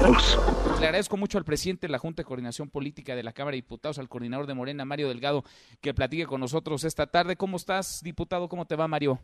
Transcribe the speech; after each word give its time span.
Le 0.00 0.86
agradezco 0.86 1.16
mucho 1.16 1.38
al 1.38 1.44
presidente 1.44 1.88
de 1.88 1.90
la 1.90 1.98
Junta 1.98 2.22
de 2.22 2.26
Coordinación 2.26 2.70
Política 2.70 3.16
de 3.16 3.24
la 3.24 3.32
Cámara 3.32 3.54
de 3.56 3.62
Diputados, 3.62 3.98
al 3.98 4.08
coordinador 4.08 4.46
de 4.46 4.54
Morena, 4.54 4.84
Mario 4.84 5.08
Delgado, 5.08 5.42
que 5.80 5.92
platique 5.92 6.26
con 6.26 6.40
nosotros 6.40 6.84
esta 6.84 7.08
tarde. 7.08 7.36
¿Cómo 7.36 7.56
estás, 7.56 8.00
diputado? 8.04 8.48
¿Cómo 8.48 8.64
te 8.64 8.76
va, 8.76 8.86
Mario? 8.86 9.18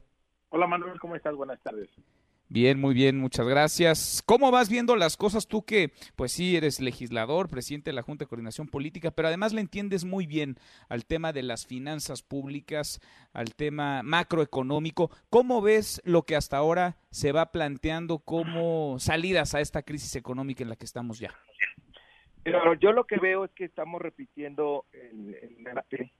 Hola, 0.49 0.67
Manuel, 0.67 0.99
¿cómo 0.99 1.15
estás? 1.15 1.35
Buenas 1.37 1.61
tardes. 1.63 1.89
Bien, 2.49 2.79
muy 2.79 2.95
bien, 2.95 3.19
muchas 3.19 3.49
gracias. 3.49 4.23
¿Cómo 4.27 4.51
vas 4.51 4.69
viendo 4.69 4.97
las 4.97 5.17
cosas 5.17 5.49
tú 5.49 5.65
que, 5.65 5.93
pues 6.15 6.33
sí, 6.33 6.57
eres 6.57 6.79
legislador, 6.79 7.49
presidente 7.49 7.91
de 7.91 7.95
la 7.95 8.03
Junta 8.03 8.25
de 8.25 8.29
Coordinación 8.29 8.69
Política, 8.69 9.11
pero 9.11 9.29
además 9.29 9.53
le 9.55 9.63
entiendes 9.63 10.05
muy 10.05 10.27
bien 10.27 10.57
al 10.89 11.07
tema 11.07 11.33
de 11.33 11.43
las 11.43 11.67
finanzas 11.67 12.23
públicas, 12.23 13.01
al 13.33 13.55
tema 13.55 14.03
macroeconómico? 14.03 15.11
¿Cómo 15.31 15.63
ves 15.63 16.03
lo 16.05 16.23
que 16.23 16.37
hasta 16.37 16.59
ahora 16.59 16.97
se 17.11 17.33
va 17.33 17.51
planteando 17.51 18.19
como 18.19 18.99
salidas 18.99 19.55
a 19.55 19.61
esta 19.61 19.83
crisis 19.83 20.15
económica 20.15 20.63
en 20.63 20.69
la 20.69 20.77
que 20.77 20.85
estamos 20.85 21.19
ya? 21.19 21.35
Pero 22.43 22.75
yo 22.75 22.93
lo 22.93 23.05
que 23.05 23.17
veo 23.17 23.47
es 23.47 23.51
que 23.53 23.65
estamos 23.65 24.03
repitiendo 24.03 24.85
el, 24.93 25.35
el 25.35 26.13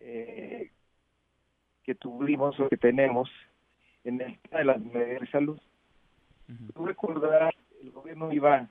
eh, 0.00 0.72
que 1.84 1.94
tuvimos 1.94 2.58
o 2.58 2.68
que 2.68 2.76
tenemos 2.76 3.30
en 4.04 4.20
el 4.20 4.38
tema 4.40 4.58
de 4.58 4.64
las 4.64 4.80
medidas 4.80 5.20
de 5.20 5.26
salud. 5.30 5.60
Tú 6.74 6.86
recordarás, 6.86 7.54
el 7.82 7.90
gobierno 7.90 8.32
iba 8.32 8.68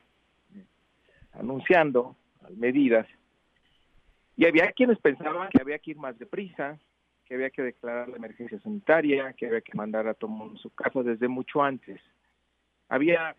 anunciando 1.34 2.16
medidas 2.56 3.08
y 4.36 4.46
había 4.46 4.72
quienes 4.72 5.00
pensaban 5.00 5.50
que 5.50 5.62
había 5.62 5.80
que 5.80 5.92
ir 5.92 5.98
más 5.98 6.18
deprisa, 6.18 6.78
que 7.26 7.36
había 7.36 7.50
que 7.50 7.64
declarar 7.64 8.08
la 8.08 8.18
emergencia 8.18 8.60
sanitaria, 8.60 9.34
que 9.34 9.48
había 9.48 9.62
que 9.62 9.76
mandar 9.76 10.08
a 10.08 10.14
todo 10.14 10.30
mundo 10.30 10.58
su 10.60 10.70
casa 10.70 11.04
desde 11.04 11.28
mucho 11.28 11.62
antes. 11.62 12.00
Había 12.88 13.36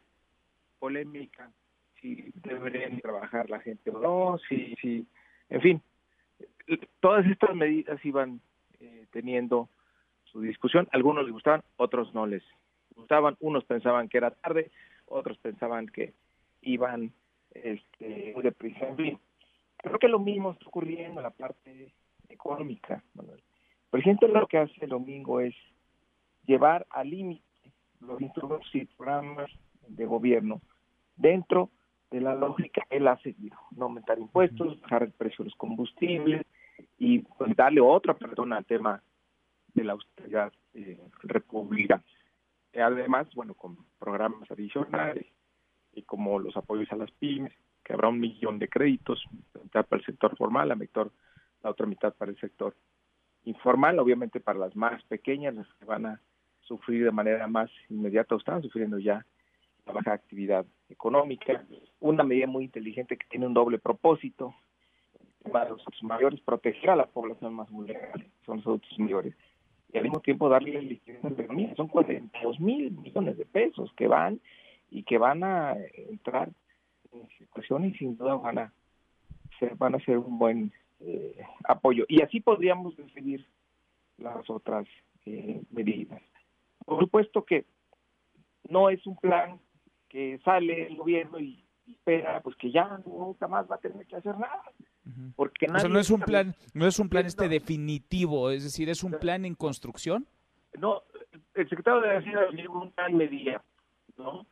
polémica 0.79 1.51
si 2.01 2.33
deberían 2.35 3.01
trabajar 3.01 3.49
la 3.49 3.61
gente 3.61 3.91
o 3.91 4.01
no, 4.01 4.39
si, 4.49 4.75
si, 4.81 5.07
en 5.49 5.61
fin, 5.61 5.83
todas 7.01 7.27
estas 7.27 7.55
medidas 7.55 8.05
iban 8.05 8.41
eh, 8.81 9.07
teniendo 9.11 9.69
su 10.33 10.41
discusión. 10.41 10.89
Algunos 10.93 11.25
les 11.25 11.33
gustaban, 11.33 11.63
otros 11.77 12.15
no 12.15 12.27
les 12.27 12.43
gustaban. 12.95 13.37
Unos 13.41 13.65
pensaban 13.65 14.09
que 14.09 14.19
era 14.19 14.31
tarde, 14.31 14.71
otros 15.07 15.39
pensaban 15.39 15.87
que 15.87 16.15
iban 16.63 17.13
este, 17.53 18.33
muy 18.35 18.43
deprisa. 18.43 18.89
En 18.89 18.97
fin, 18.97 19.19
creo 19.77 19.99
que 19.99 20.09
lo 20.09 20.19
mismo 20.19 20.53
está 20.53 20.67
ocurriendo 20.67 21.21
en 21.21 21.25
la 21.25 21.31
parte 21.31 21.93
económica. 22.29 23.03
Manuel. 23.15 23.39
El 23.39 23.91
presidente 23.91 24.29
lo 24.29 24.47
que 24.47 24.59
hace 24.59 24.75
el 24.81 24.91
domingo 24.91 25.41
es 25.41 25.55
llevar 26.47 26.87
al 26.91 27.11
límite 27.11 27.43
los 28.01 28.21
instrumentos 28.21 28.69
y 28.75 28.85
programas 28.85 29.51
de 29.89 30.05
gobierno 30.05 30.61
dentro 31.17 31.71
de 32.11 32.21
la 32.21 32.35
lógica 32.35 32.83
que 32.89 32.97
él 32.97 33.09
ha 33.09 33.19
seguido, 33.19 33.57
no 33.77 33.87
aumentar 33.87 34.19
impuestos, 34.19 34.81
bajar 34.81 35.03
el 35.03 35.13
precio 35.13 35.43
de 35.45 35.51
los 35.51 35.59
combustibles 35.59 36.47
y 36.99 37.21
pues, 37.21 37.55
darle 37.57 37.81
otra 37.81 38.15
perdón 38.15 38.53
al 38.53 38.65
tema 38.65 39.03
de 39.75 39.85
la 39.85 39.93
austeridad 39.93 40.53
eh, 40.75 40.99
republicana. 41.23 42.03
Además, 42.75 43.27
bueno, 43.35 43.55
con 43.55 43.77
programas 43.99 44.51
adicionales 44.51 45.27
y 45.93 46.03
como 46.03 46.39
los 46.39 46.57
apoyos 46.57 46.91
a 46.93 46.97
las 46.97 47.11
pymes, 47.13 47.53
que 47.83 47.93
habrá 47.93 48.09
un 48.09 48.21
millón 48.21 48.59
de 48.59 48.69
créditos, 48.69 49.25
mitad 49.63 49.87
para 49.87 50.01
el 50.01 50.07
sector 50.07 50.37
formal, 50.37 50.69
la, 50.69 50.77
mitad, 50.77 51.09
la 51.63 51.71
otra 51.71 51.87
mitad 51.87 52.15
para 52.15 52.31
el 52.31 52.39
sector 52.39 52.77
informal, 53.45 53.99
obviamente 53.99 54.41
para 54.41 54.59
las 54.59 54.77
más 54.77 55.03
pequeñas, 55.05 55.55
las 55.55 55.67
que 55.75 55.87
van 55.87 56.07
a 56.07 56.21
sufrir 56.61 57.05
de 57.05 57.11
manera 57.11 57.47
más 57.47 57.71
inmediata 57.89 58.35
o 58.35 58.39
están 58.39 58.63
sufriendo 58.63 58.99
ya 58.99 59.25
la 59.87 59.93
baja 59.95 60.13
actividad 60.13 60.67
económica, 60.91 61.65
una 62.01 62.23
medida 62.23 62.47
muy 62.47 62.65
inteligente 62.65 63.17
que 63.17 63.27
tiene 63.29 63.47
un 63.47 63.55
doble 63.55 63.79
propósito, 63.79 64.55
para 65.51 65.71
los 65.71 65.83
mayores, 66.03 66.41
proteger 66.41 66.91
a 66.91 66.97
la 66.97 67.07
población 67.07 67.55
más 67.55 67.71
vulnerable, 67.71 68.31
son 68.45 68.59
los 68.59 68.67
adultos 68.67 68.99
mayores, 68.99 69.35
y 69.93 69.97
al 69.97 70.05
mismo 70.05 70.21
tiempo 70.21 70.49
darle 70.49 70.83
liquidez 70.83 71.25
a 71.25 71.31
la 71.31 71.43
economía. 71.43 71.75
Son 71.77 71.89
42 71.89 72.61
mil 72.61 72.91
millones 72.93 73.39
de 73.39 73.47
pesos 73.47 73.93
que 73.97 74.07
van 74.07 74.41
y 74.91 75.03
que 75.03 75.19
van 75.19 75.45
a 75.45 75.77
entrar 75.95 76.51
en 77.13 77.29
situación 77.39 77.85
y 77.87 77.95
sin 77.95 78.17
duda 78.17 78.35
van 78.35 78.59
a 78.59 78.73
ser, 79.59 79.75
van 79.77 79.95
a 79.95 80.01
ser 80.01 80.19
un 80.19 80.39
buen 80.39 80.73
eh, 81.01 81.43
apoyo. 81.65 82.05
Y 82.09 82.23
así 82.23 82.41
podríamos 82.41 82.97
definir 82.97 83.47
las 84.19 84.49
otras 84.51 84.87
eh, 85.27 85.63
medidas. 85.71 86.21
Por 86.85 87.01
supuesto 87.01 87.45
que 87.45 87.65
no 88.69 88.91
es 88.91 89.07
un 89.07 89.17
plan 89.17 89.59
que 90.09 90.39
sale 90.45 90.87
el 90.87 90.97
gobierno 90.97 91.39
y 91.39 91.65
espera 91.87 92.41
pues 92.43 92.57
que 92.57 92.71
ya 92.71 93.01
nunca 93.07 93.49
más 93.49 93.71
va 93.71 93.77
a 93.77 93.81
tener 93.81 94.07
que 94.07 94.17
hacer 94.17 94.37
nada 94.39 94.63
porque 95.37 95.67
no 95.67 95.99
es 95.99 96.11
un 96.11 96.21
plan, 96.21 96.55
no 96.75 96.87
es 96.87 96.99
un 96.99 97.09
plan 97.09 97.27
este 97.27 97.49
definitivo, 97.49 98.51
es 98.51 98.65
decir, 98.65 98.89
es 98.89 99.03
un 99.03 99.13
plan 99.13 99.45
en 99.45 99.55
construcción. 99.55 100.27
No, 100.79 101.03
el 101.55 101.69
secretario 101.69 102.01
de 102.01 102.17
Hacienda 102.17 102.49
un 102.71 102.93
plan 102.93 103.17
medida, 103.17 103.63
¿no? 104.17 104.47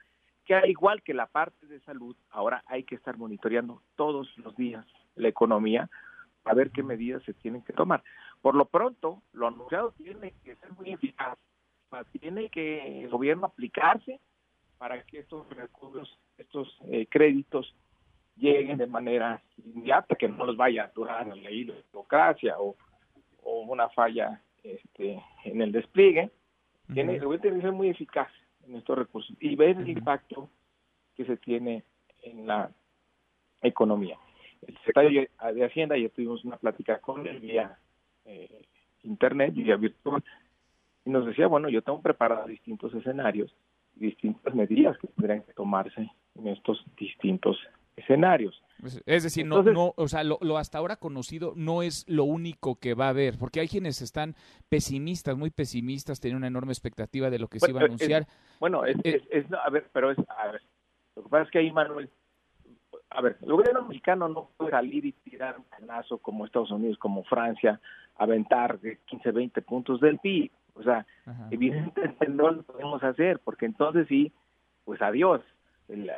Que 0.44 0.60
igual 0.68 1.02
que 1.02 1.14
la 1.14 1.26
parte 1.26 1.66
de 1.66 1.80
salud, 1.80 2.16
ahora 2.30 2.62
hay 2.66 2.84
que 2.84 2.94
estar 2.94 3.16
monitoreando 3.16 3.82
todos 3.96 4.28
los 4.38 4.56
días 4.56 4.86
la 5.16 5.28
economía 5.28 5.90
a 6.44 6.54
ver 6.54 6.70
qué 6.70 6.82
medidas 6.82 7.22
se 7.24 7.34
tienen 7.34 7.62
que 7.62 7.72
tomar. 7.72 8.02
Por 8.40 8.54
lo 8.54 8.66
pronto, 8.66 9.22
lo 9.32 9.48
anunciado 9.48 9.92
tiene 9.92 10.32
que 10.44 10.54
ser 10.56 10.72
muy 10.72 10.92
eficaz, 10.92 11.36
tiene 12.20 12.48
que 12.50 13.04
el 13.04 13.10
gobierno 13.10 13.46
aplicarse 13.46 14.20
para 14.78 15.02
que 15.04 15.20
estos 15.20 15.48
recursos, 15.50 16.18
estos 16.38 16.68
eh, 16.86 17.06
créditos 17.10 17.74
lleguen 18.36 18.78
de 18.78 18.86
manera 18.86 19.42
inmediata, 19.64 20.14
que 20.14 20.28
no 20.28 20.44
los 20.46 20.56
vaya 20.56 20.84
a 20.84 20.92
durar 20.94 21.26
la 21.26 21.50
burocracia 21.92 22.58
o, 22.58 22.76
o 23.42 23.60
una 23.60 23.88
falla 23.88 24.40
este, 24.62 25.22
en 25.44 25.62
el 25.62 25.72
despliegue. 25.72 26.30
Tiene, 26.92 27.18
que 27.18 27.60
ser 27.60 27.72
muy 27.72 27.88
eficaz 27.88 28.28
en 28.66 28.76
estos 28.76 28.96
recursos 28.96 29.36
y 29.40 29.56
ver 29.56 29.76
el 29.78 29.88
impacto 29.88 30.48
que 31.16 31.24
se 31.24 31.36
tiene 31.36 31.82
en 32.22 32.46
la 32.46 32.70
economía. 33.62 34.16
El 34.66 34.76
secretario 34.78 35.26
de 35.54 35.64
Hacienda, 35.64 35.96
ya 35.96 36.08
tuvimos 36.08 36.44
una 36.44 36.56
plática 36.56 37.00
con 37.00 37.26
él 37.26 37.40
vía 37.40 37.78
eh, 38.24 38.66
internet, 39.02 39.54
vía 39.54 39.76
virtual, 39.76 40.22
y 41.04 41.10
nos 41.10 41.26
decía, 41.26 41.46
bueno, 41.46 41.68
yo 41.68 41.82
tengo 41.82 42.00
preparados 42.00 42.48
distintos 42.48 42.92
escenarios, 42.94 43.54
distintas 43.94 44.54
medidas 44.54 44.98
que 44.98 45.08
tendrían 45.08 45.42
que 45.42 45.52
tomarse 45.52 46.10
en 46.34 46.48
estos 46.48 46.84
distintos 46.96 47.58
escenarios. 48.06 48.62
Es 49.06 49.22
decir, 49.22 49.46
no, 49.46 49.62
no, 49.62 49.94
o 49.96 50.08
sea, 50.08 50.22
lo, 50.22 50.58
hasta 50.58 50.78
ahora 50.78 50.96
conocido 50.96 51.54
no 51.56 51.82
es 51.82 52.04
lo 52.08 52.24
único 52.24 52.78
que 52.78 52.94
va 52.94 53.06
a 53.06 53.10
haber, 53.10 53.38
porque 53.38 53.60
hay 53.60 53.68
quienes 53.68 54.02
están 54.02 54.34
pesimistas, 54.68 55.36
muy 55.36 55.50
pesimistas, 55.50 56.20
tienen 56.20 56.36
una 56.36 56.46
enorme 56.46 56.72
expectativa 56.72 57.30
de 57.30 57.38
lo 57.38 57.48
que 57.48 57.58
se 57.58 57.70
iba 57.70 57.80
a 57.80 57.84
anunciar. 57.84 58.26
bueno, 58.60 58.84
es, 58.84 58.96
eh, 59.02 59.22
es, 59.30 59.46
a 59.52 59.70
ver, 59.70 59.86
pero 59.92 60.10
es, 60.10 60.18
a 60.28 60.52
ver, 60.52 60.62
lo 61.16 61.22
que 61.22 61.28
pasa 61.28 61.44
es 61.44 61.50
que 61.50 61.58
ahí, 61.58 61.72
Manuel, 61.72 62.10
a 63.10 63.22
ver, 63.22 63.38
el 63.40 63.50
gobierno 63.50 63.82
mexicano 63.86 64.28
no 64.28 64.50
puede 64.56 64.72
salir 64.72 65.06
y 65.06 65.12
tirar 65.12 65.56
un 65.58 65.64
pedazo 65.64 66.18
como 66.18 66.44
Estados 66.44 66.70
Unidos, 66.70 66.98
como 66.98 67.24
Francia, 67.24 67.80
aventar 68.16 68.78
15, 69.06 69.30
20 69.30 69.62
puntos 69.62 70.00
del 70.00 70.18
PIB. 70.18 70.50
O 70.74 70.82
sea, 70.82 71.06
evidentemente 71.50 72.28
no 72.28 72.50
lo 72.50 72.62
podemos 72.62 73.02
hacer, 73.02 73.38
porque 73.38 73.64
entonces 73.64 74.06
sí, 74.08 74.32
pues 74.84 75.00
adiós. 75.00 75.40
El, 75.88 76.10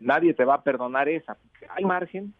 nadie 0.00 0.34
te 0.34 0.44
va 0.44 0.54
a 0.54 0.62
perdonar 0.62 1.08
esa. 1.08 1.36
Hay 1.70 1.84
margen 1.84 2.34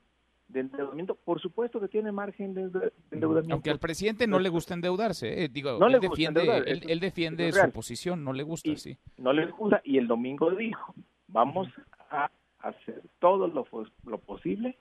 de 0.49 0.61
endeudamiento, 0.61 1.15
por 1.15 1.41
supuesto 1.41 1.81
que 1.81 1.89
tiene 1.89 2.13
margen 2.13 2.55
de, 2.55 2.93
endeudamiento. 3.11 3.55
Aunque 3.55 3.71
al 3.71 3.79
presidente 3.79 4.27
no 4.27 4.39
le 4.39 4.49
gusta 4.49 4.75
endeudarse, 4.75 5.45
eh, 5.45 5.49
digo, 5.49 5.85
él, 5.85 6.01
defiende, 6.01 6.63
él, 6.67 7.01
defiende 7.01 7.51
su 7.53 7.71
posición, 7.73 8.23
no 8.25 8.33
le 8.33 8.43
gusta, 8.43 8.77
sí. 8.77 8.97
No 9.17 9.33
le 9.33 9.47
gusta, 9.47 9.81
y 9.85 9.99
el 9.99 10.07
domingo 10.07 10.51
dijo, 10.53 10.95
vamos 11.29 11.69
a 12.11 12.31
hacer 12.61 13.03
todo 13.19 13.49
lo, 13.49 13.67
lo 14.05 14.19
posible, 14.19 14.79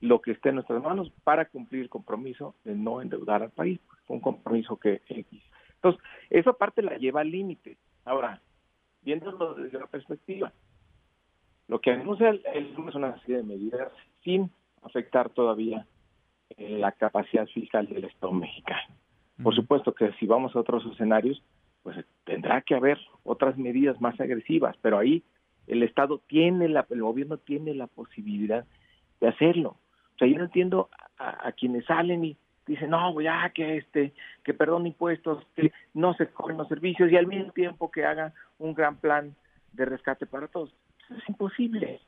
lo 0.00 0.20
que 0.20 0.32
esté 0.32 0.50
en 0.50 0.56
nuestras 0.56 0.82
manos, 0.82 1.10
para 1.22 1.46
cumplir 1.46 1.82
el 1.82 1.88
compromiso 1.88 2.54
de 2.64 2.74
no 2.74 3.00
endeudar 3.00 3.42
al 3.42 3.50
país, 3.50 3.80
un 4.08 4.20
compromiso 4.20 4.76
que 4.76 5.00
Entonces, 5.76 6.02
esa 6.30 6.52
parte 6.52 6.82
la 6.82 6.96
lleva 6.98 7.20
al 7.20 7.30
límite. 7.30 7.78
Ahora, 8.04 8.42
viéndolo 9.02 9.54
desde 9.54 9.78
la 9.78 9.86
perspectiva, 9.86 10.52
lo 11.68 11.80
que 11.80 11.92
anuncia 11.92 12.30
el, 12.30 12.42
es 12.44 12.94
una 12.94 13.18
serie 13.20 13.38
de 13.38 13.42
medidas 13.42 13.92
sin 14.22 14.50
afectar 14.82 15.30
todavía 15.30 15.86
eh, 16.56 16.78
la 16.78 16.92
capacidad 16.92 17.46
fiscal 17.46 17.86
del 17.88 18.04
Estado 18.04 18.32
mexicano. 18.32 18.94
Por 19.42 19.54
supuesto 19.54 19.94
que 19.94 20.12
si 20.12 20.26
vamos 20.26 20.54
a 20.54 20.60
otros 20.60 20.84
escenarios, 20.92 21.42
pues 21.82 21.96
tendrá 22.24 22.60
que 22.62 22.74
haber 22.74 22.98
otras 23.24 23.56
medidas 23.58 24.00
más 24.00 24.18
agresivas, 24.20 24.76
pero 24.80 24.98
ahí 24.98 25.22
el 25.66 25.82
Estado 25.82 26.20
tiene 26.26 26.68
la, 26.68 26.86
el 26.90 27.02
gobierno 27.02 27.38
tiene 27.38 27.74
la 27.74 27.86
posibilidad 27.86 28.64
de 29.20 29.28
hacerlo. 29.28 29.76
O 30.14 30.18
sea, 30.18 30.28
yo 30.28 30.38
no 30.38 30.44
entiendo 30.44 30.88
a, 31.18 31.50
quienes 31.52 31.84
salen 31.86 32.24
y 32.24 32.36
dicen, 32.66 32.90
no, 32.90 33.20
ya 33.20 33.50
que 33.50 33.78
este, 33.78 34.12
que 34.44 34.54
perdón 34.54 34.86
impuestos, 34.86 35.44
que 35.56 35.72
no 35.92 36.14
se 36.14 36.28
cobren 36.28 36.58
los 36.58 36.68
servicios 36.68 37.10
y 37.10 37.16
al 37.16 37.26
mismo 37.26 37.52
tiempo 37.52 37.90
que 37.90 38.04
haga 38.04 38.32
un 38.58 38.74
gran 38.74 38.96
plan 38.96 39.34
de 39.72 39.84
rescate 39.84 40.26
para 40.26 40.48
todos. 40.48 40.72
Es 41.10 41.28
imposible. 41.28 42.00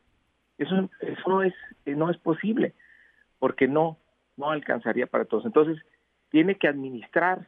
Eso, 0.58 0.88
eso 1.00 1.22
no, 1.28 1.42
es, 1.42 1.54
no 1.84 2.10
es 2.10 2.16
posible, 2.18 2.74
porque 3.38 3.68
no, 3.68 3.98
no 4.36 4.50
alcanzaría 4.50 5.06
para 5.06 5.24
todos. 5.24 5.44
Entonces, 5.44 5.78
tiene 6.30 6.56
que 6.56 6.68
administrar 6.68 7.46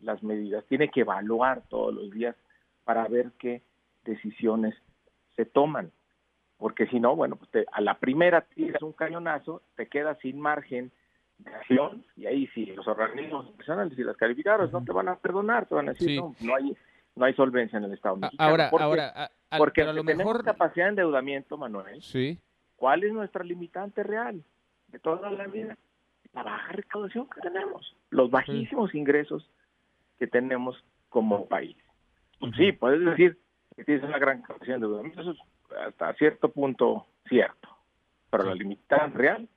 las 0.00 0.22
medidas, 0.22 0.64
tiene 0.66 0.90
que 0.90 1.00
evaluar 1.00 1.62
todos 1.68 1.94
los 1.94 2.10
días 2.10 2.36
para 2.84 3.06
ver 3.08 3.32
qué 3.38 3.62
decisiones 4.04 4.74
se 5.36 5.44
toman. 5.44 5.90
Porque 6.58 6.86
si 6.86 7.00
no, 7.00 7.16
bueno, 7.16 7.36
pues 7.36 7.66
a 7.72 7.80
la 7.80 7.98
primera 7.98 8.42
tiras 8.42 8.82
un 8.82 8.92
cañonazo, 8.92 9.62
te 9.76 9.88
quedas 9.88 10.18
sin 10.20 10.40
margen 10.40 10.92
de 11.38 11.52
acción 11.52 12.04
y 12.16 12.26
ahí 12.26 12.46
sí, 12.48 12.66
los 12.66 12.86
organismos 12.86 13.56
nacionales 13.58 13.98
y 13.98 14.04
las 14.04 14.16
calificadoras 14.16 14.72
no 14.72 14.84
te 14.84 14.92
van 14.92 15.08
a 15.08 15.16
perdonar, 15.16 15.66
te 15.66 15.74
van 15.74 15.88
a 15.88 15.92
decir, 15.92 16.20
no, 16.20 16.34
no 16.40 16.54
hay 16.54 16.76
no 17.16 17.24
hay 17.24 17.34
solvencia 17.34 17.76
en 17.78 17.84
el 17.84 17.92
Estado 17.92 18.16
mexicano. 18.16 18.50
Ahora, 18.50 18.68
ahora, 18.68 19.30
porque 19.56 19.82
a 19.82 19.92
lo 19.92 20.02
mejor 20.04 20.44
capacidad 20.44 20.86
de 20.86 20.90
endeudamiento, 20.90 21.56
Manuel. 21.56 22.02
Sí. 22.02 22.38
¿Cuál 22.76 23.04
es 23.04 23.12
nuestra 23.12 23.44
limitante 23.44 24.02
real 24.02 24.42
de 24.88 24.98
toda 24.98 25.30
la 25.30 25.46
vida? 25.46 25.76
La 26.32 26.42
baja 26.42 26.72
recaudación 26.72 27.28
que 27.28 27.40
tenemos, 27.40 27.96
los 28.10 28.30
bajísimos 28.30 28.92
ingresos 28.94 29.48
que 30.18 30.26
tenemos 30.26 30.76
como 31.08 31.46
país. 31.46 31.76
Sí, 32.56 32.72
puedes 32.72 33.04
decir 33.04 33.38
que 33.76 33.84
tienes 33.84 34.04
una 34.04 34.18
gran 34.18 34.42
capacidad 34.42 34.78
de 34.78 34.84
endeudamiento, 34.84 35.20
eso 35.20 35.30
es 35.30 35.38
hasta 35.86 36.12
cierto 36.14 36.50
punto 36.50 37.06
cierto, 37.28 37.68
pero 38.30 38.44
la 38.44 38.54
limitante 38.54 39.16
real 39.16 39.48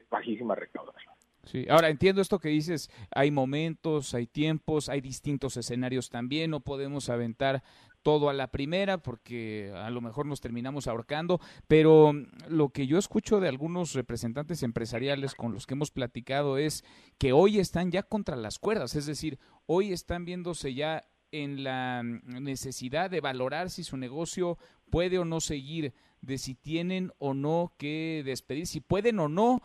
es 0.00 0.08
bajísima 0.08 0.54
recaudación. 0.54 1.11
Sí, 1.44 1.66
ahora 1.68 1.88
entiendo 1.88 2.22
esto 2.22 2.38
que 2.38 2.50
dices, 2.50 2.88
hay 3.10 3.32
momentos, 3.32 4.14
hay 4.14 4.26
tiempos, 4.26 4.88
hay 4.88 5.00
distintos 5.00 5.56
escenarios 5.56 6.08
también, 6.08 6.52
no 6.52 6.60
podemos 6.60 7.08
aventar 7.08 7.64
todo 8.02 8.28
a 8.28 8.32
la 8.32 8.50
primera 8.50 8.98
porque 8.98 9.72
a 9.74 9.90
lo 9.90 10.00
mejor 10.00 10.26
nos 10.26 10.40
terminamos 10.40 10.86
ahorcando, 10.86 11.40
pero 11.66 12.12
lo 12.48 12.68
que 12.70 12.86
yo 12.86 12.98
escucho 12.98 13.40
de 13.40 13.48
algunos 13.48 13.94
representantes 13.94 14.62
empresariales 14.62 15.34
con 15.34 15.52
los 15.52 15.66
que 15.66 15.74
hemos 15.74 15.90
platicado 15.90 16.58
es 16.58 16.84
que 17.18 17.32
hoy 17.32 17.58
están 17.58 17.90
ya 17.90 18.02
contra 18.02 18.36
las 18.36 18.58
cuerdas, 18.58 18.94
es 18.94 19.06
decir, 19.06 19.38
hoy 19.66 19.92
están 19.92 20.24
viéndose 20.24 20.74
ya 20.74 21.04
en 21.32 21.64
la 21.64 22.02
necesidad 22.02 23.10
de 23.10 23.20
valorar 23.20 23.70
si 23.70 23.84
su 23.84 23.96
negocio 23.96 24.58
puede 24.90 25.18
o 25.18 25.24
no 25.24 25.40
seguir, 25.40 25.94
de 26.20 26.38
si 26.38 26.54
tienen 26.54 27.10
o 27.18 27.34
no 27.34 27.72
que 27.78 28.22
despedir, 28.24 28.66
si 28.66 28.80
pueden 28.80 29.18
o 29.18 29.28
no 29.28 29.62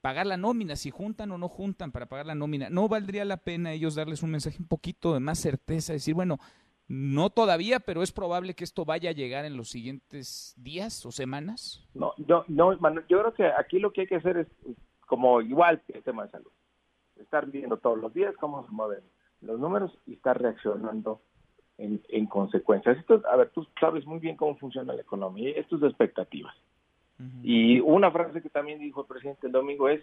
pagar 0.00 0.26
la 0.26 0.36
nómina, 0.36 0.76
si 0.76 0.90
juntan 0.90 1.30
o 1.30 1.38
no 1.38 1.48
juntan 1.48 1.92
para 1.92 2.06
pagar 2.06 2.26
la 2.26 2.34
nómina. 2.34 2.70
¿No 2.70 2.88
valdría 2.88 3.24
la 3.24 3.38
pena 3.38 3.72
ellos 3.72 3.94
darles 3.94 4.22
un 4.22 4.30
mensaje 4.30 4.58
un 4.60 4.68
poquito 4.68 5.14
de 5.14 5.20
más 5.20 5.38
certeza, 5.38 5.92
decir, 5.92 6.14
bueno, 6.14 6.38
no 6.86 7.30
todavía, 7.30 7.80
pero 7.80 8.02
es 8.02 8.12
probable 8.12 8.54
que 8.54 8.64
esto 8.64 8.84
vaya 8.84 9.10
a 9.10 9.14
llegar 9.14 9.44
en 9.44 9.56
los 9.56 9.68
siguientes 9.68 10.54
días 10.56 11.04
o 11.04 11.12
semanas? 11.12 11.86
No, 11.94 12.14
no, 12.16 12.44
no 12.48 12.72
yo 13.08 13.20
creo 13.20 13.34
que 13.34 13.46
aquí 13.46 13.78
lo 13.78 13.92
que 13.92 14.02
hay 14.02 14.06
que 14.06 14.16
hacer 14.16 14.38
es 14.38 14.48
como 15.06 15.40
igual 15.42 15.82
que 15.86 15.98
el 15.98 16.04
tema 16.04 16.24
de 16.24 16.30
salud. 16.30 16.50
Estar 17.16 17.46
viendo 17.46 17.76
todos 17.78 17.98
los 17.98 18.14
días 18.14 18.34
cómo 18.40 18.64
se 18.64 18.70
mueven 18.72 19.02
los 19.40 19.58
números 19.60 19.92
y 20.06 20.14
estar 20.14 20.40
reaccionando 20.40 21.20
en, 21.76 22.02
en 22.08 22.26
consecuencia. 22.26 22.92
Esto, 22.92 23.22
a 23.30 23.36
ver, 23.36 23.50
tú 23.50 23.66
sabes 23.80 24.06
muy 24.06 24.18
bien 24.18 24.36
cómo 24.36 24.56
funciona 24.56 24.92
la 24.92 25.02
economía, 25.02 25.50
esto 25.56 25.76
es 25.76 25.82
de 25.82 25.88
expectativas. 25.88 26.54
Y 27.42 27.80
una 27.80 28.10
frase 28.10 28.42
que 28.42 28.48
también 28.48 28.78
dijo 28.78 29.00
el 29.00 29.08
presidente 29.08 29.46
el 29.48 29.52
domingo 29.52 29.88
es, 29.88 30.02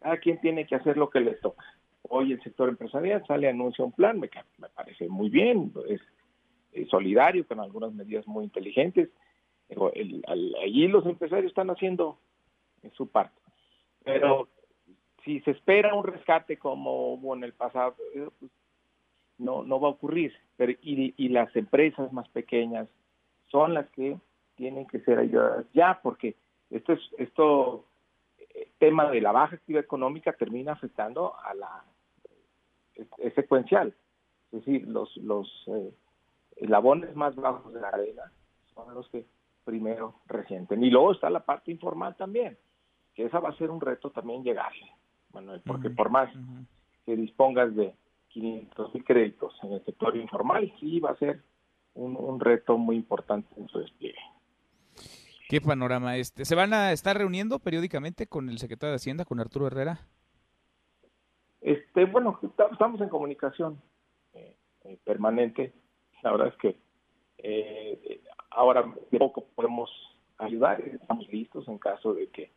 a 0.00 0.16
quien 0.16 0.40
tiene 0.40 0.66
que 0.66 0.74
hacer 0.74 0.96
lo 0.96 1.10
que 1.10 1.20
le 1.20 1.34
toca. 1.34 1.64
Hoy 2.02 2.32
el 2.32 2.42
sector 2.42 2.68
empresarial 2.68 3.24
sale, 3.26 3.48
anuncia 3.48 3.84
un 3.84 3.92
plan, 3.92 4.18
me, 4.18 4.28
me 4.58 4.68
parece 4.68 5.08
muy 5.08 5.28
bien, 5.28 5.72
es, 5.88 6.00
solidario, 6.90 7.46
con 7.46 7.60
algunas 7.60 7.92
medidas 7.94 8.26
muy 8.26 8.44
inteligentes. 8.44 9.08
El, 9.68 10.22
allí 10.62 10.88
los 10.88 11.06
empresarios 11.06 11.50
están 11.50 11.70
haciendo 11.70 12.18
su 12.92 13.08
parte. 13.08 13.40
Pero 14.04 14.48
si 15.24 15.40
se 15.40 15.52
espera 15.52 15.94
un 15.94 16.04
rescate 16.04 16.58
como 16.58 17.14
hubo 17.14 17.34
en 17.34 17.44
el 17.44 17.52
pasado, 17.54 17.96
eh, 18.14 18.28
pues, 18.38 18.52
no, 19.38 19.64
no 19.64 19.80
va 19.80 19.88
a 19.88 19.92
ocurrir. 19.92 20.34
Pero, 20.56 20.72
y 20.82 21.28
las 21.30 21.54
empresas 21.56 22.12
más 22.12 22.28
pequeñas 22.28 22.88
son 23.50 23.74
las 23.74 23.88
que 23.90 24.16
tienen 24.56 24.86
que 24.86 25.00
ser 25.00 25.18
ayudadas 25.18 25.66
ya, 25.72 26.00
porque 26.02 26.36
esto 26.70 26.92
es, 26.92 27.00
esto, 27.18 27.84
eh, 28.38 28.70
tema 28.78 29.10
de 29.10 29.20
la 29.20 29.32
baja 29.32 29.56
actividad 29.56 29.84
económica 29.84 30.32
termina 30.32 30.72
afectando 30.72 31.34
a 31.38 31.54
la, 31.54 31.84
es, 32.94 33.34
secuencial. 33.34 33.94
Es 34.52 34.64
decir, 34.64 34.86
los, 34.88 35.16
los 35.18 35.48
eh, 35.68 35.92
eslabones 36.56 37.14
más 37.14 37.34
bajos 37.36 37.72
de 37.72 37.80
la 37.80 37.88
arena 37.88 38.32
son 38.74 38.94
los 38.94 39.08
que 39.10 39.24
primero 39.64 40.14
resienten. 40.26 40.82
Y 40.82 40.90
luego 40.90 41.12
está 41.12 41.28
la 41.30 41.44
parte 41.44 41.70
informal 41.70 42.16
también, 42.16 42.56
que 43.14 43.24
esa 43.24 43.40
va 43.40 43.50
a 43.50 43.56
ser 43.56 43.70
un 43.70 43.80
reto 43.80 44.10
también 44.10 44.44
llegarle, 44.44 44.90
Manuel, 45.32 45.60
porque 45.66 45.90
por 45.90 46.10
más 46.10 46.30
que 47.04 47.16
dispongas 47.16 47.74
de 47.74 47.94
500 48.28 48.94
mil 48.94 49.04
créditos 49.04 49.58
en 49.62 49.72
el 49.72 49.84
sector 49.84 50.16
informal, 50.16 50.72
sí 50.80 51.00
va 51.00 51.10
a 51.10 51.16
ser 51.16 51.42
un, 51.94 52.16
un 52.16 52.38
reto 52.40 52.78
muy 52.78 52.96
importante 52.96 53.48
en 53.58 53.68
su 53.68 53.78
despliegue. 53.78 54.20
¿Qué 55.48 55.60
panorama 55.60 56.16
este? 56.16 56.44
¿Se 56.44 56.56
van 56.56 56.72
a 56.74 56.90
estar 56.90 57.16
reuniendo 57.16 57.60
periódicamente 57.60 58.26
con 58.26 58.48
el 58.50 58.58
secretario 58.58 58.90
de 58.90 58.96
Hacienda, 58.96 59.24
con 59.24 59.38
Arturo 59.38 59.68
Herrera? 59.68 60.00
Este, 61.60 62.04
bueno, 62.04 62.40
estamos 62.72 63.00
en 63.00 63.08
comunicación 63.08 63.80
eh, 64.34 64.56
eh, 64.84 64.98
permanente. 65.04 65.72
La 66.22 66.32
verdad 66.32 66.48
es 66.48 66.56
que 66.56 66.76
eh, 67.38 68.20
ahora 68.50 68.92
de 69.10 69.18
poco 69.18 69.46
podemos 69.54 69.88
ayudar, 70.38 70.80
estamos 70.80 71.28
listos 71.28 71.68
en 71.68 71.78
caso 71.78 72.12
de 72.12 72.28
que 72.28 72.50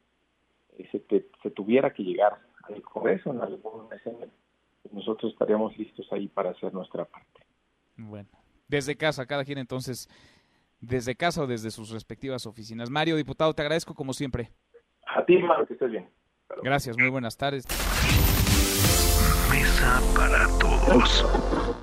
se, 0.92 1.04
se 1.44 1.52
tuviera 1.52 1.94
que 1.94 2.04
llegar 2.04 2.40
al 2.64 2.82
Congreso 2.82 3.30
en 3.30 3.42
algún 3.42 3.94
escenario. 3.94 4.32
Nosotros 4.92 5.32
estaríamos 5.34 5.78
listos 5.78 6.12
ahí 6.12 6.28
para 6.28 6.52
hacer 6.52 6.74
nuestra 6.74 7.06
parte. 7.06 7.42
Bueno, 7.98 8.30
desde 8.68 8.96
casa, 8.96 9.28
cada 9.28 9.46
quien 9.46 9.60
entonces 9.60 10.10
desde 10.80 11.16
casa 11.16 11.44
o 11.44 11.48
desde 11.48 11.72
sus 11.72 11.90
respectivas 11.92 12.46
oficinas. 12.46 12.90
Mario, 12.90 13.16
diputado, 13.16 13.54
te 13.54 13.62
agradezco 13.62 13.94
como 13.94 14.14
siempre. 14.14 14.52
A 15.06 15.26
ti, 15.26 15.38
Mario, 15.38 15.66
que 15.68 15.74
estés 15.74 15.92
bien. 15.92 16.10
Gracias, 16.64 16.98
muy 16.98 17.10
buenas 17.10 17.38
tardes. 17.38 17.66
Mesa 19.52 20.02
para 20.16 20.48
todos. 20.60 21.80